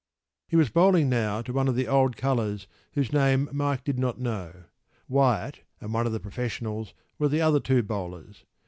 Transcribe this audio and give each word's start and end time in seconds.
p> 0.47 0.53
He 0.53 0.55
was 0.55 0.71
bowling 0.71 1.09
now 1.09 1.43
to 1.43 1.53
one 1.53 1.67
of 1.67 1.75
the 1.75 1.87
old 1.87 2.17
colours 2.17 2.65
whose 2.93 3.13
name 3.13 3.47
Mike 3.51 3.83
did 3.83 3.99
not 3.99 4.19
know. 4.19 4.63
Wyatt 5.07 5.61
and 5.79 5.93
one 5.93 6.07
of 6.07 6.11
the 6.11 6.19
professionals 6.19 6.95
were 7.19 7.29
the 7.29 7.41
other 7.41 7.59
two 7.59 7.83
bowlers. 7.83 8.43